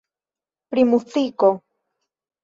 [0.71, 1.51] Pri muziko.